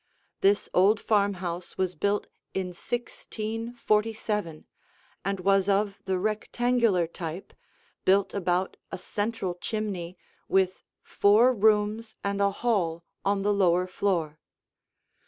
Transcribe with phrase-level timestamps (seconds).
[0.39, 4.65] This old farmhouse was built in 1647
[5.23, 7.53] and was of the rectangular type,
[8.03, 10.17] built about a central chimney,
[10.47, 14.39] with four rooms and a hall on the lower floor.